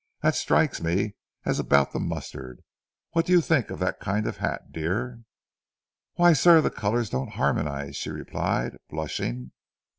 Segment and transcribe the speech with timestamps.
[0.23, 1.13] That strikes me
[1.45, 2.63] as about the mustard.
[3.11, 5.21] What do you think of that kind of a hat, dear?'
[6.15, 9.51] "'Why, sir, the colors don't harmonize,' she replied, blushing.